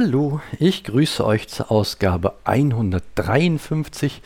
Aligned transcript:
Hallo, 0.00 0.40
ich 0.60 0.84
grüße 0.84 1.26
euch 1.26 1.48
zur 1.48 1.72
Ausgabe 1.72 2.34
153 2.44 4.22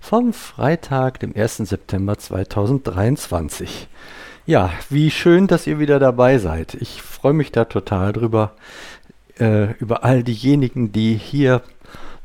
vom 0.00 0.32
Freitag, 0.32 1.20
dem 1.20 1.32
1. 1.36 1.58
September 1.58 2.18
2023. 2.18 3.86
Ja, 4.46 4.72
wie 4.90 5.12
schön, 5.12 5.46
dass 5.46 5.68
ihr 5.68 5.78
wieder 5.78 6.00
dabei 6.00 6.38
seid. 6.38 6.74
Ich 6.74 7.02
freue 7.02 7.34
mich 7.34 7.52
da 7.52 7.66
total 7.66 8.12
drüber, 8.12 8.56
äh, 9.38 9.74
über 9.74 10.02
all 10.02 10.24
diejenigen, 10.24 10.90
die 10.90 11.14
hier 11.14 11.62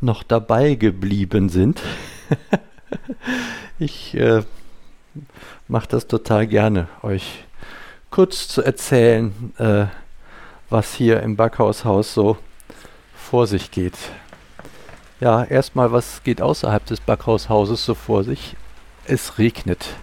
noch 0.01 0.23
dabei 0.23 0.73
geblieben 0.73 1.49
sind. 1.49 1.83
ich 3.77 4.15
äh, 4.15 4.41
mache 5.67 5.87
das 5.87 6.07
total 6.07 6.47
gerne, 6.47 6.87
euch 7.03 7.45
kurz 8.09 8.47
zu 8.47 8.63
erzählen, 8.63 9.53
äh, 9.59 9.85
was 10.71 10.95
hier 10.95 11.21
im 11.21 11.35
Backhaushaus 11.35 12.15
so 12.15 12.37
vor 13.27 13.45
sich 13.45 13.71
geht. 13.71 13.97
Ja, 15.19 15.43
erstmal, 15.43 15.91
was 15.91 16.23
geht 16.23 16.41
außerhalb 16.41 16.85
des 16.85 17.01
Backhaushauses 17.01 17.83
so 17.83 17.93
vor 17.93 18.23
sich? 18.23 18.55
Es 19.05 19.37
regnet. 19.37 19.95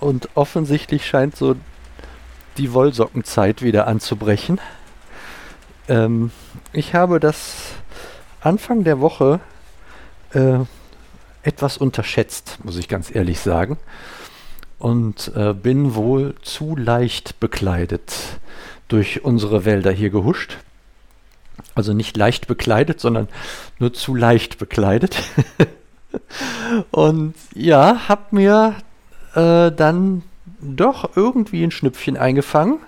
Und 0.00 0.28
offensichtlich 0.34 1.06
scheint 1.06 1.36
so 1.36 1.54
die 2.56 2.72
Wollsockenzeit 2.72 3.62
wieder 3.62 3.86
anzubrechen. 3.86 4.60
Ähm, 5.88 6.32
ich 6.72 6.94
habe 6.94 7.20
das 7.20 7.72
Anfang 8.40 8.82
der 8.82 9.00
Woche 9.00 9.38
äh, 10.32 10.58
etwas 11.44 11.76
unterschätzt, 11.78 12.58
muss 12.64 12.76
ich 12.76 12.88
ganz 12.88 13.14
ehrlich 13.14 13.38
sagen. 13.38 13.78
Und 14.80 15.32
äh, 15.36 15.54
bin 15.54 15.94
wohl 15.94 16.34
zu 16.42 16.74
leicht 16.74 17.38
bekleidet 17.38 18.12
durch 18.88 19.24
unsere 19.24 19.64
Wälder 19.64 19.92
hier 19.92 20.10
gehuscht. 20.10 20.58
Also 21.74 21.92
nicht 21.92 22.16
leicht 22.16 22.46
bekleidet, 22.46 23.00
sondern 23.00 23.28
nur 23.78 23.92
zu 23.92 24.14
leicht 24.14 24.58
bekleidet. 24.58 25.16
und 26.90 27.34
ja, 27.54 28.08
hab 28.08 28.32
mir 28.32 28.76
äh, 29.34 29.72
dann 29.72 30.22
doch 30.60 31.16
irgendwie 31.16 31.62
ein 31.64 31.70
Schnüpfchen 31.70 32.16
eingefangen. 32.16 32.78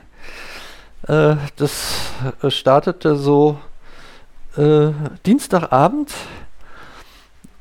Äh, 1.06 1.36
das 1.56 2.12
startete 2.48 3.16
so 3.16 3.58
äh, 4.56 4.90
Dienstagabend 5.24 6.12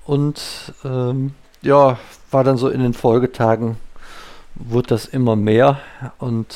und 0.05 0.41
ähm, 0.83 1.33
ja, 1.61 1.97
war 2.31 2.43
dann 2.43 2.57
so 2.57 2.69
in 2.69 2.81
den 2.81 2.93
Folgetagen, 2.93 3.77
wurde 4.55 4.87
das 4.89 5.05
immer 5.05 5.35
mehr 5.35 5.79
und 6.19 6.55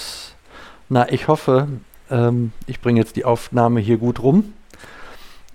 na, 0.88 1.11
ich 1.11 1.28
hoffe, 1.28 1.67
ähm, 2.09 2.52
ich 2.66 2.80
bringe 2.80 3.00
jetzt 3.00 3.16
die 3.16 3.26
Aufnahme 3.26 3.80
hier 3.80 3.98
gut 3.98 4.22
rum 4.22 4.54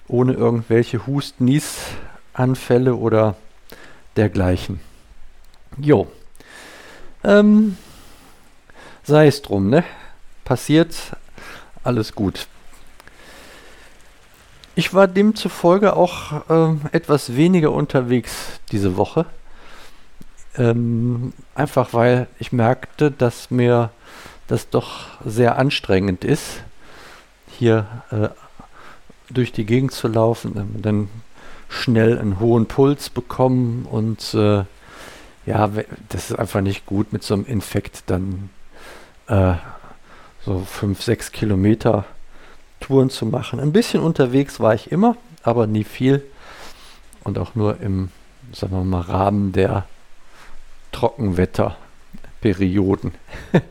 ohne 0.08 0.32
irgendwelche 0.34 1.06
Hust, 1.06 1.40
Niesanfälle 1.40 2.94
oder 2.94 3.36
dergleichen. 4.16 4.80
Jo. 5.78 6.06
Ähm, 7.22 7.76
sei 9.02 9.26
es 9.26 9.42
drum, 9.42 9.70
ne? 9.70 9.84
Passiert, 10.44 10.94
alles 11.82 12.14
gut. 12.14 12.46
Ich 14.76 14.92
war 14.92 15.06
demzufolge 15.06 15.94
auch 15.94 16.42
ähm, 16.50 16.82
etwas 16.92 17.36
weniger 17.36 17.72
unterwegs 17.72 18.60
diese 18.72 18.96
Woche. 18.96 19.26
Ähm, 20.56 21.32
einfach 21.54 21.92
weil 21.92 22.26
ich 22.38 22.52
merkte, 22.52 23.10
dass 23.10 23.50
mir 23.50 23.90
das 24.46 24.68
doch 24.70 25.06
sehr 25.24 25.58
anstrengend 25.58 26.24
ist, 26.24 26.62
hier 27.46 27.86
äh, 28.10 28.28
durch 29.30 29.52
die 29.52 29.64
Gegend 29.64 29.92
zu 29.92 30.08
laufen, 30.08 30.80
dann 30.80 31.08
schnell 31.68 32.18
einen 32.18 32.40
hohen 32.40 32.66
Puls 32.66 33.10
bekommen 33.10 33.86
und 33.90 34.34
äh, 34.34 34.64
ja, 35.46 35.70
das 36.08 36.30
ist 36.30 36.38
einfach 36.38 36.60
nicht 36.60 36.86
gut 36.86 37.12
mit 37.12 37.22
so 37.22 37.34
einem 37.34 37.46
Infekt 37.46 38.04
dann 38.06 38.50
äh, 39.26 39.54
so 40.44 40.60
fünf, 40.60 41.02
sechs 41.02 41.32
Kilometer 41.32 42.04
Touren 42.80 43.10
zu 43.10 43.26
machen. 43.26 43.60
Ein 43.60 43.72
bisschen 43.72 44.00
unterwegs 44.00 44.58
war 44.60 44.74
ich 44.74 44.90
immer, 44.92 45.16
aber 45.42 45.66
nie 45.66 45.84
viel 45.84 46.22
und 47.22 47.38
auch 47.38 47.54
nur 47.54 47.80
im, 47.80 48.10
sagen 48.52 48.72
wir 48.72 48.84
mal, 48.84 49.00
Rahmen 49.00 49.52
der 49.52 49.86
Trockenwetterperioden. 50.92 53.12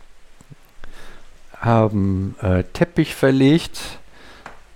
haben 1.64 2.36
äh, 2.40 2.64
Teppich 2.72 3.14
verlegt. 3.14 3.98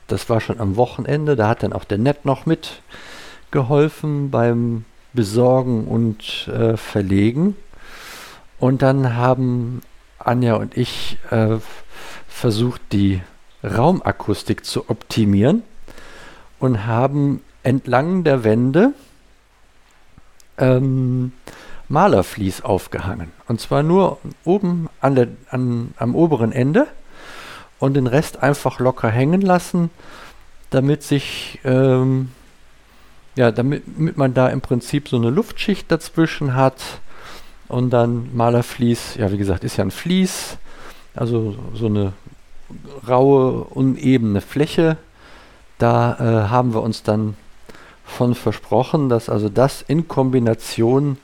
Das 0.07 0.31
war 0.31 0.41
schon 0.41 0.61
am 0.61 0.77
Wochenende. 0.77 1.37
Da 1.37 1.49
hat 1.49 1.63
dann 1.63 1.73
auch 1.73 1.85
der 1.85 1.99
Nett 1.99 2.25
noch 2.25 2.47
mitgeholfen 2.47 4.31
beim 4.31 4.85
Besorgen 5.13 5.87
und 5.87 6.49
äh, 6.49 6.77
Verlegen. 6.77 7.57
Und 8.59 8.83
dann 8.83 9.17
haben 9.17 9.83
Anja 10.19 10.55
und 10.55 10.77
ich 10.77 11.19
äh, 11.31 11.57
versucht, 12.27 12.81
die 12.93 13.21
Raumakustik 13.63 14.65
zu 14.65 14.89
optimieren 14.89 15.63
und 16.59 16.87
haben 16.87 17.43
entlang 17.63 18.25
der 18.25 18.45
Wände 18.45 18.93
ähm, 20.59 21.33
Malerflies 21.89 22.61
aufgehangen. 22.61 23.33
Und 23.47 23.61
zwar 23.61 23.83
nur 23.83 24.19
oben 24.45 24.89
an 25.01 25.15
der, 25.15 25.29
an, 25.51 25.95
am 25.97 26.15
oberen 26.15 26.53
Ende 26.53 26.87
und 27.79 27.95
den 27.95 28.07
Rest 28.07 28.43
einfach 28.43 28.79
locker 28.79 29.09
hängen 29.09 29.41
lassen, 29.41 29.91
damit 30.71 31.03
sich, 31.03 31.61
ähm, 31.65 32.31
ja, 33.37 33.51
damit, 33.51 33.85
damit 33.87 34.17
man 34.17 34.35
da 34.35 34.49
im 34.49 34.61
Prinzip 34.61 35.09
so 35.09 35.17
eine 35.17 35.31
Luftschicht 35.31 35.91
dazwischen 35.91 36.55
hat 36.55 36.83
und 37.69 37.91
dann 37.91 38.35
Malerflies, 38.37 39.15
ja, 39.17 39.31
wie 39.33 39.39
gesagt, 39.39 39.65
ist 39.65 39.77
ja 39.77 39.85
ein 39.85 39.91
Vlies, 39.91 40.59
also 41.15 41.57
so 41.75 41.87
eine 41.87 42.13
raue, 43.07 43.65
unebene 43.65 44.41
Fläche. 44.41 44.97
Da 45.79 46.15
äh, 46.15 46.49
haben 46.49 46.75
wir 46.75 46.83
uns 46.83 47.03
dann 47.03 47.37
von 48.05 48.35
versprochen, 48.35 49.09
dass 49.09 49.29
also 49.29 49.49
das 49.49 49.83
in 49.83 50.09
Kombination 50.09 51.19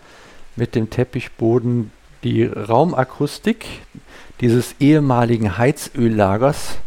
mit 0.57 0.75
dem 0.75 0.91
Teppichboden 0.91 1.91
die 2.23 2.45
Raumakustik 2.45 3.67
dieses 4.41 4.77
ehemaligen 4.81 5.59
Heizöllagers 5.59 6.79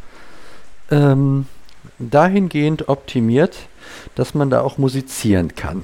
ähm, 0.91 1.47
dahingehend 1.99 2.89
optimiert, 2.89 3.67
dass 4.15 4.33
man 4.33 4.49
da 4.49 4.61
auch 4.61 4.77
musizieren 4.77 5.55
kann. 5.55 5.83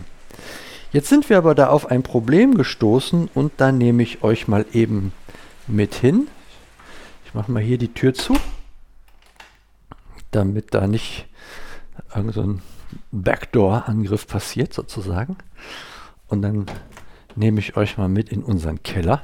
Jetzt 0.92 1.10
sind 1.10 1.30
wir 1.30 1.38
aber 1.38 1.56
da 1.56 1.70
auf 1.70 1.90
ein 1.90 2.04
Problem 2.04 2.56
gestoßen 2.56 3.30
und 3.34 3.54
da 3.58 3.72
nehme 3.72 4.04
ich 4.04 4.24
euch 4.24 4.48
mal 4.48 4.66
eben 4.74 5.12
mit 5.66 5.96
hin. 5.96 6.28
Ich 7.26 7.34
mache 7.34 7.52
mal 7.52 7.64
hier 7.64 7.78
die 7.78 7.94
Tür 7.94 8.14
zu, 8.14 8.36
damit 10.32 10.74
da 10.74 10.86
nicht 10.86 11.26
irgend 12.16 12.34
so 12.34 12.60
Backdoor-Angriff 13.12 14.28
passiert 14.28 14.74
sozusagen. 14.74 15.38
Und 16.28 16.44
dann 16.44 16.68
nehme 17.36 17.60
ich 17.60 17.78
euch 17.78 17.98
mal 17.98 18.10
mit 18.10 18.30
in 18.30 18.44
unseren 18.44 18.84
Keller. 18.84 19.22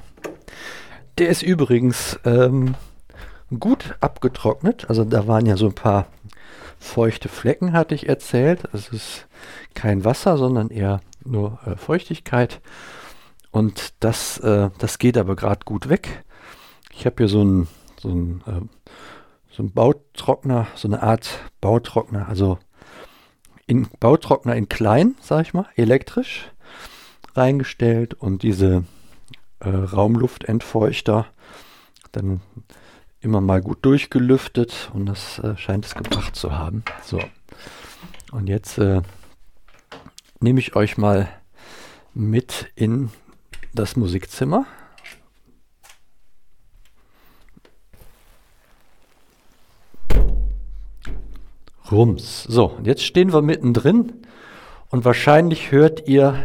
Der 1.18 1.30
ist 1.30 1.42
übrigens 1.42 2.20
ähm, 2.26 2.76
gut 3.60 3.96
abgetrocknet. 4.00 4.90
Also 4.90 5.04
da 5.04 5.28
waren 5.28 5.46
ja 5.46 5.58
so 5.58 5.68
ein 5.68 5.76
paar 5.76 6.08
feuchte 6.80 7.30
Flecken, 7.30 7.74
hatte 7.74 7.96
ich 7.96 8.08
erzählt. 8.08 8.64
Es 8.74 8.90
ist 8.90 9.28
kein 9.74 10.06
Wasser, 10.06 10.38
sondern 10.38 10.70
eher 10.70 11.02
nur 11.26 11.60
äh, 11.66 11.76
Feuchtigkeit. 11.76 12.62
Und 13.52 13.94
das, 14.00 14.38
äh, 14.40 14.70
das 14.78 15.00
geht 15.00 15.18
aber 15.18 15.36
gerade 15.36 15.66
gut 15.66 15.90
weg. 15.90 16.24
Ich 16.94 17.06
habe 17.06 17.16
hier 17.18 17.28
so 17.28 17.42
einen 17.42 17.68
so 18.00 18.10
ein, 18.10 18.42
äh, 18.48 18.62
so 19.52 19.64
ein 19.64 19.72
Bautrockner, 19.72 20.68
so 20.76 20.88
eine 20.88 21.04
Art 21.04 21.40
Bautrockner, 21.62 22.28
also 22.28 22.58
in 23.68 23.88
Bautrockner 24.00 24.56
in 24.56 24.70
klein, 24.70 25.16
sag 25.22 25.42
ich 25.42 25.54
mal, 25.54 25.68
elektrisch 25.76 26.52
reingestellt 27.36 28.14
und 28.14 28.44
diese 28.44 28.84
äh, 29.60 29.70
Raumluftentfeuchter 29.70 31.28
dann 32.12 32.42
immer 33.22 33.42
mal 33.42 33.62
gut 33.62 33.80
durchgelüftet 33.84 34.90
und 34.94 35.06
das 35.06 35.40
äh, 35.40 35.58
scheint 35.58 35.86
es 35.86 35.96
gebracht 35.96 36.36
zu 36.36 36.58
haben. 36.58 36.84
So, 37.04 37.20
und 38.32 38.48
jetzt 38.48 38.78
äh, 38.78 39.02
nehme 40.40 40.60
ich 40.60 40.76
euch 40.76 40.98
mal 40.98 41.30
mit 42.14 42.72
in 42.76 43.10
das 43.74 43.96
Musikzimmer. 43.96 44.66
Rums. 51.92 52.44
So, 52.44 52.78
jetzt 52.84 53.04
stehen 53.04 53.34
wir 53.34 53.42
mittendrin 53.42 54.14
und 54.90 55.06
wahrscheinlich 55.06 55.72
hört 55.72 56.08
ihr, 56.08 56.36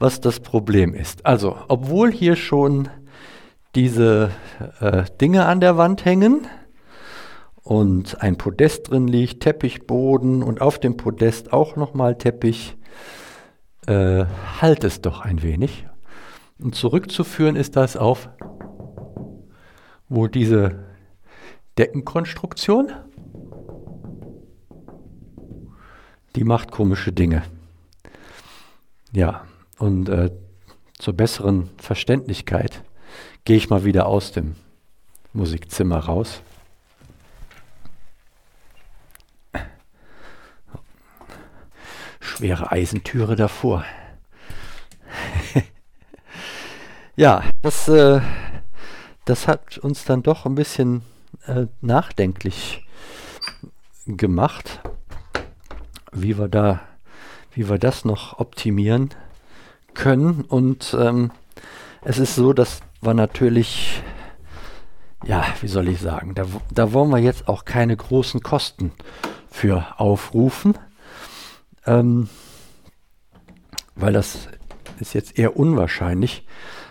was 0.00 0.20
das 0.20 0.40
Problem 0.40 0.94
ist. 0.94 1.24
Also, 1.24 1.56
obwohl 1.68 2.10
hier 2.10 2.34
schon 2.34 2.88
diese 3.76 4.30
äh, 4.80 5.04
Dinge 5.20 5.46
an 5.46 5.60
der 5.60 5.76
Wand 5.76 6.04
hängen 6.04 6.48
und 7.62 8.20
ein 8.20 8.36
Podest 8.36 8.90
drin 8.90 9.06
liegt, 9.06 9.44
Teppichboden 9.44 10.42
und 10.42 10.60
auf 10.60 10.80
dem 10.80 10.96
Podest 10.96 11.52
auch 11.52 11.76
nochmal 11.76 12.18
Teppich, 12.18 12.76
äh, 13.86 14.24
halt 14.60 14.82
es 14.82 15.00
doch 15.00 15.20
ein 15.20 15.42
wenig. 15.44 15.86
Und 16.58 16.74
zurückzuführen 16.74 17.54
ist 17.54 17.76
das 17.76 17.96
auf 17.96 18.28
wo 20.10 20.26
diese 20.26 20.84
Deckenkonstruktion, 21.78 22.92
die 26.34 26.44
macht 26.44 26.72
komische 26.72 27.12
Dinge. 27.12 27.44
Ja, 29.12 29.44
und 29.80 30.10
äh, 30.10 30.30
zur 30.98 31.14
besseren 31.14 31.70
Verständlichkeit 31.78 32.84
gehe 33.44 33.56
ich 33.56 33.70
mal 33.70 33.84
wieder 33.84 34.06
aus 34.06 34.30
dem 34.30 34.56
Musikzimmer 35.32 35.98
raus. 35.98 36.42
Schwere 42.20 42.70
Eisentüre 42.70 43.36
davor. 43.36 43.84
ja, 47.16 47.42
das, 47.62 47.88
äh, 47.88 48.20
das 49.24 49.48
hat 49.48 49.78
uns 49.78 50.04
dann 50.04 50.22
doch 50.22 50.44
ein 50.44 50.54
bisschen 50.54 51.02
äh, 51.46 51.66
nachdenklich 51.80 52.86
gemacht, 54.06 54.80
wie 56.12 56.36
wir 56.38 56.48
da, 56.48 56.80
wie 57.52 57.68
wir 57.70 57.78
das 57.78 58.04
noch 58.04 58.38
optimieren 58.38 59.14
können. 59.94 60.42
Und 60.42 60.96
ähm, 60.98 61.30
es 62.02 62.18
ist 62.18 62.34
so, 62.34 62.52
dass 62.52 62.80
wir 63.00 63.14
natürlich, 63.14 64.02
ja, 65.24 65.44
wie 65.60 65.68
soll 65.68 65.88
ich 65.88 66.00
sagen, 66.00 66.34
da, 66.34 66.46
da 66.70 66.92
wollen 66.92 67.10
wir 67.10 67.18
jetzt 67.18 67.48
auch 67.48 67.64
keine 67.64 67.96
großen 67.96 68.42
Kosten 68.42 68.92
für 69.50 69.98
aufrufen, 69.98 70.78
ähm, 71.86 72.28
weil 73.94 74.12
das 74.12 74.48
ist 74.98 75.14
jetzt 75.14 75.38
eher 75.38 75.56
unwahrscheinlich, 75.56 76.46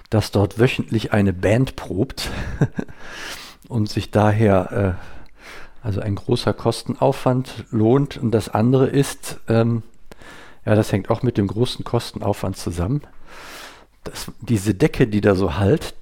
dass 0.10 0.32
dort 0.32 0.60
wöchentlich 0.60 1.14
eine 1.14 1.34
Band 1.34 1.76
probt 1.76 2.30
und 3.68 3.90
sich 3.90 4.12
daher 4.12 4.98
äh, 5.02 5.86
also 5.86 6.02
ein 6.02 6.16
großer 6.16 6.54
Kostenaufwand 6.54 7.66
lohnt. 7.72 8.18
Und 8.18 8.32
das 8.32 8.50
andere 8.50 8.88
ist, 8.88 9.40
ähm, 9.48 9.84
ja, 10.70 10.76
das 10.76 10.92
hängt 10.92 11.10
auch 11.10 11.24
mit 11.24 11.40
dem 11.40 11.48
großen 11.48 11.84
Kostenaufwand 11.84 12.56
zusammen. 12.56 13.02
Das, 14.04 14.32
diese 14.40 14.76
Decke, 14.76 15.08
die 15.08 15.20
da 15.20 15.34
so 15.34 15.58
halt, 15.58 15.96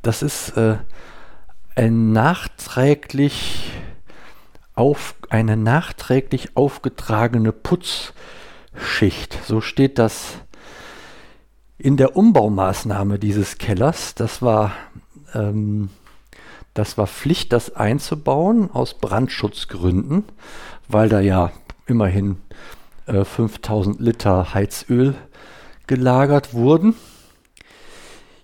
das 0.00 0.22
ist 0.22 0.56
äh, 0.56 0.78
ein 1.74 2.12
nachträglich 2.12 3.70
auf, 4.74 5.14
eine 5.28 5.58
nachträglich 5.58 6.56
aufgetragene 6.56 7.52
Putzschicht. 7.52 9.38
So 9.44 9.60
steht 9.60 9.98
das 9.98 10.38
in 11.76 11.98
der 11.98 12.16
Umbaumaßnahme 12.16 13.18
dieses 13.18 13.58
Kellers. 13.58 14.14
Das 14.14 14.40
war, 14.40 14.72
ähm, 15.34 15.90
das 16.72 16.96
war 16.96 17.06
Pflicht, 17.06 17.52
das 17.52 17.76
einzubauen 17.76 18.70
aus 18.70 18.94
Brandschutzgründen, 18.94 20.24
weil 20.88 21.10
da 21.10 21.20
ja 21.20 21.52
immerhin 21.86 22.38
äh, 23.08 23.24
5000 23.24 24.00
Liter 24.00 24.54
Heizöl 24.54 25.14
gelagert 25.86 26.54
wurden. 26.54 26.94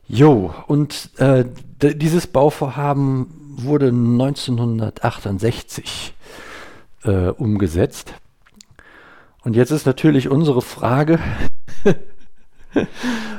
Jo, 0.07 0.55
und 0.67 1.11
äh, 1.19 1.47
dieses 1.81 2.27
Bauvorhaben 2.27 3.29
wurde 3.57 3.89
1968 3.89 6.15
äh, 7.05 7.29
umgesetzt. 7.29 8.15
Und 9.43 9.57
jetzt 9.57 9.71
ist 9.71 9.87
natürlich 9.87 10.29
unsere 10.29 10.61
Frage, 10.63 11.19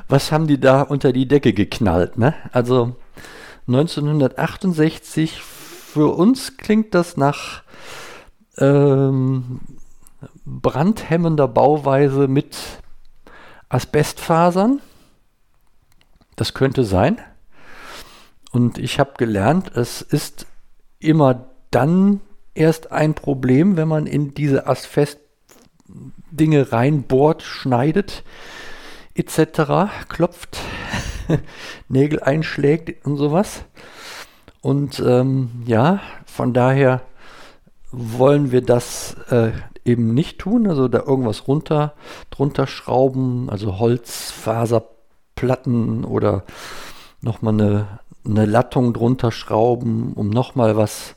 was 0.07 0.31
haben 0.31 0.48
die 0.48 0.60
da 0.60 0.81
unter 0.81 1.12
die 1.12 1.27
Decke 1.27 1.54
geknallt? 1.54 2.18
Ne? 2.18 2.33
Also 2.51 2.95
1968, 3.68 5.42
für 5.42 6.16
uns 6.16 6.57
klingt 6.57 6.94
das 6.94 7.18
nach 7.18 7.63
ähm, 8.57 9.60
brandhemmender 10.46 11.48
Bauweise 11.48 12.28
mit 12.28 12.58
Asbestfasern. 13.70 14.82
Das 16.36 16.54
könnte 16.54 16.84
sein. 16.84 17.18
Und 18.52 18.78
ich 18.78 19.00
habe 19.00 19.14
gelernt, 19.18 19.72
es 19.75 20.02
ist 20.02 20.46
immer 21.00 21.46
dann 21.72 22.20
erst 22.54 22.92
ein 22.92 23.14
Problem, 23.14 23.78
wenn 23.78 23.88
man 23.88 24.08
in 24.08 24.34
diese 24.34 24.68
Asbest-Dinge 24.68 26.72
reinbohrt, 26.72 27.44
schneidet, 27.44 28.24
etc., 29.14 29.92
klopft, 30.08 30.58
Nägel 31.90 32.22
einschlägt 32.22 33.06
und 33.06 33.18
sowas. 33.18 33.66
Und 34.62 35.02
ähm, 35.06 35.64
ja, 35.66 36.00
von 36.25 36.54
daher 36.54 37.02
wollen 37.92 38.52
wir 38.52 38.62
das 38.62 39.16
äh, 39.30 39.52
eben 39.86 40.13
nicht 40.13 40.39
tun, 40.39 40.68
also 40.68 40.89
da 40.89 41.00
irgendwas 41.00 41.48
runter, 41.48 41.94
drunter 42.32 42.68
schrauben, 42.68 43.50
also 43.50 43.80
Holzfaserplatten 43.80 46.04
oder 46.04 46.44
nochmal 47.22 47.54
eine, 47.54 48.00
eine 48.25 48.46
Lattung 48.46 48.94
drunter 48.94 49.32
schrauben, 49.32 50.12
um 50.13 50.30
nochmal 50.30 50.75
was 50.75 51.15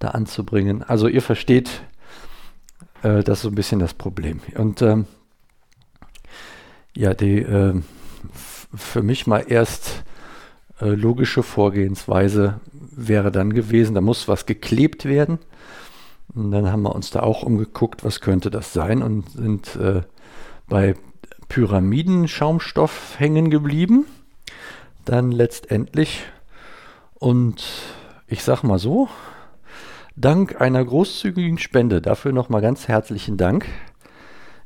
da 0.00 0.08
anzubringen. 0.08 0.82
Also 0.82 1.08
ihr 1.08 1.22
versteht, 1.22 1.80
äh, 3.02 3.22
das 3.22 3.38
ist 3.38 3.42
so 3.42 3.48
ein 3.48 3.54
bisschen 3.54 3.78
das 3.78 3.94
Problem. 3.94 4.40
Und 4.56 4.82
ähm, 4.82 5.06
ja, 6.94 7.14
die 7.14 7.38
äh, 7.38 7.80
für 8.74 9.02
mich 9.02 9.28
mal 9.28 9.44
erst 9.46 10.02
äh, 10.80 10.90
logische 10.90 11.44
Vorgehensweise 11.44 12.60
wäre 12.72 13.30
dann 13.30 13.52
gewesen, 13.52 13.94
da 13.94 14.00
muss 14.00 14.26
was 14.28 14.46
geklebt 14.46 15.04
werden 15.04 15.38
und 16.34 16.50
dann 16.50 16.70
haben 16.70 16.82
wir 16.82 16.94
uns 16.94 17.10
da 17.10 17.20
auch 17.20 17.42
umgeguckt, 17.42 18.04
was 18.04 18.20
könnte 18.20 18.50
das 18.50 18.72
sein 18.72 19.02
und 19.02 19.30
sind 19.30 19.76
äh, 19.76 20.02
bei 20.68 20.94
Pyramidenschaumstoff 21.48 23.18
hängen 23.18 23.50
geblieben. 23.50 24.06
Dann 25.04 25.32
letztendlich 25.32 26.26
und 27.18 27.64
ich 28.28 28.44
sag 28.44 28.62
mal 28.62 28.78
so, 28.78 29.08
dank 30.16 30.60
einer 30.60 30.84
großzügigen 30.84 31.58
Spende, 31.58 32.00
dafür 32.00 32.32
nochmal 32.32 32.60
ganz 32.60 32.86
herzlichen 32.88 33.36
Dank, 33.36 33.66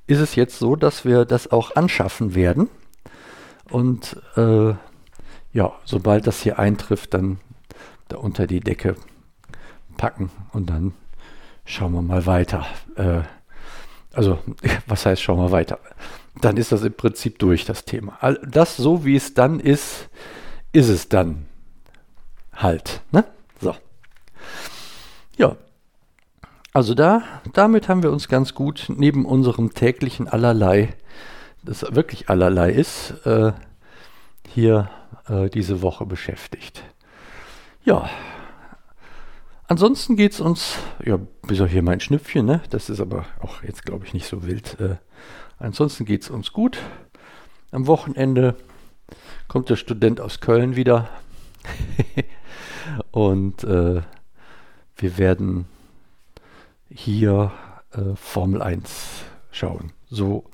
ist 0.06 0.20
es 0.20 0.34
jetzt 0.34 0.58
so, 0.58 0.76
dass 0.76 1.04
wir 1.04 1.24
das 1.24 1.50
auch 1.50 1.76
anschaffen 1.76 2.34
werden. 2.34 2.68
Und 3.70 4.20
äh, 4.36 4.74
ja, 5.52 5.72
sobald 5.84 6.26
das 6.26 6.42
hier 6.42 6.58
eintrifft, 6.58 7.14
dann 7.14 7.38
da 8.08 8.18
unter 8.18 8.46
die 8.46 8.60
Decke 8.60 8.96
packen 9.96 10.30
und 10.52 10.68
dann 10.68 10.92
schauen 11.64 11.92
wir 11.92 12.02
mal 12.02 12.26
weiter. 12.26 12.66
Äh, 12.96 13.22
also, 14.12 14.38
was 14.86 15.06
heißt, 15.06 15.22
schauen 15.22 15.38
wir 15.38 15.50
weiter? 15.50 15.78
Dann 16.40 16.56
ist 16.56 16.72
das 16.72 16.82
im 16.82 16.94
Prinzip 16.94 17.38
durch, 17.38 17.64
das 17.64 17.84
Thema. 17.84 18.18
Das, 18.46 18.76
so 18.76 19.04
wie 19.04 19.16
es 19.16 19.34
dann 19.34 19.60
ist, 19.60 20.08
ist 20.72 20.88
es 20.88 21.08
dann 21.08 21.46
halt. 22.54 23.02
Ne? 23.10 23.24
So. 23.60 23.74
Ja. 25.36 25.56
Also 26.72 26.94
da, 26.94 27.22
damit 27.52 27.88
haben 27.88 28.02
wir 28.02 28.10
uns 28.10 28.28
ganz 28.28 28.54
gut 28.54 28.86
neben 28.88 29.26
unserem 29.26 29.74
täglichen 29.74 30.26
Allerlei, 30.26 30.94
das 31.62 31.82
wirklich 31.94 32.30
allerlei 32.30 32.70
ist, 32.70 33.10
äh, 33.26 33.52
hier 34.48 34.88
äh, 35.28 35.50
diese 35.50 35.82
Woche 35.82 36.06
beschäftigt. 36.06 36.82
Ja, 37.84 38.08
ansonsten 39.68 40.16
geht 40.16 40.32
es 40.32 40.40
uns, 40.40 40.76
ja, 41.04 41.18
bis 41.46 41.60
auf 41.60 41.70
hier 41.70 41.82
mein 41.82 42.00
Schnüpfchen, 42.00 42.46
ne? 42.46 42.62
das 42.70 42.90
ist 42.90 43.00
aber 43.00 43.26
auch 43.40 43.62
jetzt, 43.62 43.84
glaube 43.84 44.06
ich, 44.06 44.14
nicht 44.14 44.26
so 44.26 44.46
wild. 44.46 44.78
Äh, 44.80 44.96
ansonsten 45.58 46.04
geht 46.04 46.22
es 46.22 46.30
uns 46.30 46.52
gut. 46.52 46.78
Am 47.70 47.86
Wochenende 47.86 48.56
kommt 49.48 49.70
der 49.70 49.76
Student 49.76 50.20
aus 50.20 50.40
Köln 50.40 50.76
wieder 50.76 51.08
und 53.10 53.64
äh, 53.64 54.02
wir 54.96 55.18
werden 55.18 55.66
hier 56.90 57.52
äh, 57.92 58.14
Formel 58.16 58.62
1 58.62 59.24
schauen. 59.50 59.92
So 60.08 60.44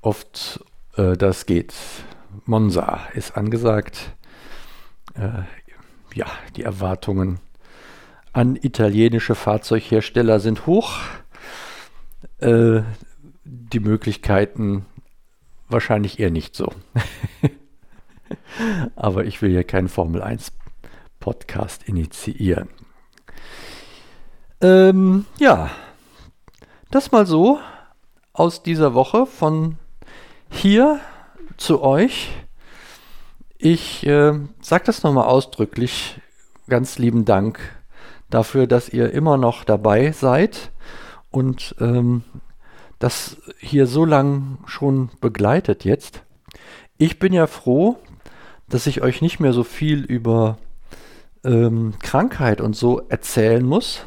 oft 0.00 0.64
äh, 0.96 1.16
das 1.16 1.46
geht. 1.46 1.74
Monza 2.46 3.00
ist 3.14 3.36
angesagt. 3.36 4.14
Äh, 5.14 5.42
ja, 6.14 6.26
die 6.56 6.62
Erwartungen 6.62 7.40
an 8.32 8.56
italienische 8.56 9.34
Fahrzeughersteller 9.34 10.40
sind 10.40 10.66
hoch. 10.66 10.98
Äh, 12.38 12.82
die 13.44 13.80
Möglichkeiten 13.80 14.86
wahrscheinlich 15.68 16.18
eher 16.20 16.30
nicht 16.30 16.54
so. 16.54 16.72
Aber 18.96 19.24
ich 19.24 19.42
will 19.42 19.50
hier 19.50 19.64
keinen 19.64 19.88
Formel 19.88 20.22
1 20.22 20.52
Podcast 21.18 21.84
initiieren. 21.84 22.68
Ähm, 24.60 25.26
ja, 25.38 25.70
das 26.90 27.12
mal 27.12 27.26
so 27.26 27.58
aus 28.32 28.62
dieser 28.62 28.94
Woche 28.94 29.26
von 29.26 29.76
hier 30.50 31.00
zu 31.56 31.82
euch. 31.82 32.30
Ich 33.58 34.06
äh, 34.06 34.38
sage 34.60 34.84
das 34.84 35.02
nochmal 35.02 35.26
ausdrücklich. 35.26 36.20
Ganz 36.68 36.98
lieben 36.98 37.24
Dank 37.24 37.79
dafür, 38.30 38.66
dass 38.66 38.88
ihr 38.88 39.12
immer 39.12 39.36
noch 39.36 39.64
dabei 39.64 40.12
seid 40.12 40.70
und 41.30 41.74
ähm, 41.80 42.22
das 42.98 43.36
hier 43.58 43.86
so 43.86 44.04
lang 44.04 44.58
schon 44.66 45.10
begleitet 45.20 45.84
jetzt. 45.84 46.22
Ich 46.98 47.18
bin 47.18 47.32
ja 47.32 47.46
froh, 47.46 47.96
dass 48.68 48.86
ich 48.86 49.02
euch 49.02 49.22
nicht 49.22 49.40
mehr 49.40 49.52
so 49.52 49.64
viel 49.64 50.04
über 50.04 50.58
ähm, 51.44 51.94
Krankheit 52.00 52.60
und 52.60 52.76
so 52.76 53.00
erzählen 53.08 53.64
muss, 53.64 54.04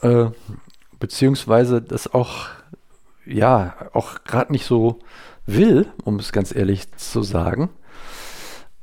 äh, 0.00 0.26
beziehungsweise 0.98 1.82
das 1.82 2.12
auch, 2.12 2.48
ja, 3.26 3.74
auch 3.92 4.24
gerade 4.24 4.52
nicht 4.52 4.64
so 4.64 4.98
will, 5.46 5.86
um 6.04 6.18
es 6.18 6.32
ganz 6.32 6.54
ehrlich 6.54 6.90
zu 6.92 7.22
sagen. 7.22 7.70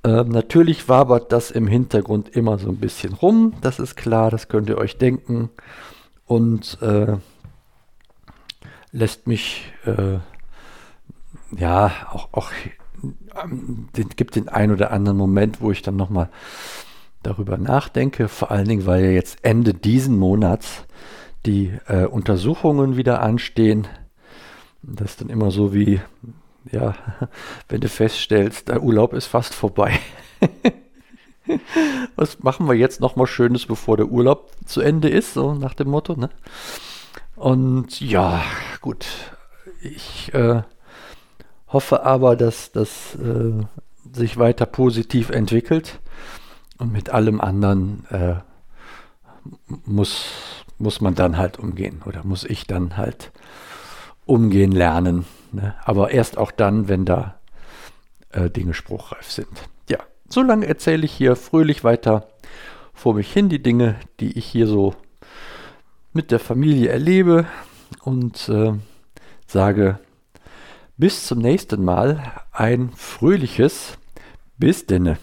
Äh, 0.08 0.24
natürlich 0.24 0.88
wabert 0.88 1.34
das 1.34 1.52
im 1.52 1.68
Hintergrund 1.68 2.30
immer 2.30 2.58
so 2.58 2.70
ein 2.70 2.78
bisschen 2.78 3.14
rum, 3.14 3.54
das 3.60 3.78
ist 3.78 3.98
klar, 3.98 4.32
das 4.32 4.48
könnt 4.48 4.70
ihr 4.70 4.78
euch 4.78 4.98
denken. 4.98 5.50
Und 6.26 6.82
äh, 6.82 7.18
lässt 8.94 9.28
mich 9.28 9.74
äh, 9.86 10.20
ja 11.58 11.92
auch, 12.10 12.30
auch 12.32 12.52
ähm, 13.44 13.90
den, 13.98 14.10
gibt 14.10 14.38
den 14.38 14.48
einen 14.48 14.72
oder 14.72 14.92
anderen 14.92 15.18
Moment, 15.18 15.60
wo 15.60 15.72
ich 15.72 15.82
dann 15.82 15.98
nochmal 15.98 16.30
darüber 17.22 17.58
nachdenke, 17.58 18.30
vor 18.30 18.50
allen 18.50 18.68
Dingen, 18.68 18.86
weil 18.86 19.04
ja 19.04 19.12
jetzt 19.12 19.40
Ende 19.44 19.74
diesen 19.74 20.18
Monats 20.18 20.86
die 21.46 21.74
äh, 21.88 22.06
Untersuchungen 22.06 22.96
wieder 22.96 23.22
anstehen. 23.22 23.88
Das 24.84 25.12
ist 25.12 25.22
dann 25.22 25.30
immer 25.30 25.52
so 25.52 25.74
wie, 25.74 26.00
ja, 26.72 26.96
wenn 27.70 27.82
du 27.82 27.90
feststellst, 27.90 28.70
der 28.70 28.84
Urlaub 28.84 29.14
ist 29.14 29.28
fast 29.28 29.54
vorbei. 29.54 30.00
Was 32.16 32.40
machen 32.40 32.68
wir 32.68 32.76
jetzt 32.76 33.00
nochmal 33.00 33.28
Schönes, 33.28 33.66
bevor 33.66 33.96
der 33.96 34.08
Urlaub 34.08 34.52
zu 34.66 34.82
Ende 34.82 35.10
ist, 35.10 35.34
so 35.34 35.54
nach 35.54 35.74
dem 35.74 35.90
Motto, 35.90 36.16
ne? 36.16 36.30
Und 37.36 38.02
ja, 38.02 38.44
gut, 38.82 39.06
ich 39.82 40.34
äh, 40.34 40.64
hoffe 41.68 42.04
aber, 42.04 42.36
dass 42.36 42.72
das 42.72 43.16
äh, 43.16 43.64
sich 44.12 44.38
weiter 44.38 44.66
positiv 44.66 45.30
entwickelt 45.30 46.00
und 46.78 46.92
mit 46.92 47.10
allem 47.12 47.40
anderen 47.40 48.06
äh, 48.10 48.36
muss, 49.86 50.26
muss 50.78 51.02
man 51.02 51.16
dann 51.16 51.38
halt 51.38 51.60
umgehen 51.60 52.02
oder 52.06 52.24
muss 52.24 52.44
ich 52.44 52.66
dann 52.66 52.98
halt 52.98 53.32
umgehen 54.28 54.72
lernen. 54.72 55.26
Ne? 55.52 55.76
Aber 55.84 56.12
erst 56.12 56.38
auch 56.38 56.52
dann, 56.52 56.88
wenn 56.88 57.06
da 57.06 57.40
äh, 58.32 58.50
Dinge 58.50 58.74
spruchreif 58.74 59.32
sind. 59.32 59.48
Ja, 59.90 60.00
so 60.30 60.42
lange 60.42 60.68
erzähle 60.68 61.06
ich 61.06 61.14
hier 61.14 61.36
fröhlich 61.36 61.84
weiter 61.84 62.28
vor 62.94 63.14
mich 63.14 63.32
hin 63.32 63.48
die 63.50 63.62
Dinge, 63.62 63.96
die 64.20 64.38
ich 64.38 64.46
hier 64.46 64.68
so 64.68 64.96
mit 66.14 66.32
der 66.32 66.40
Familie 66.40 66.90
erlebe 66.90 67.46
und 68.02 68.50
äh, 68.50 68.74
sage 69.46 70.00
bis 70.98 71.28
zum 71.28 71.40
nächsten 71.40 71.86
Mal 71.86 72.32
ein 72.52 72.92
fröhliches 72.96 73.98
Bis 74.58 74.88
denne. 74.88 75.20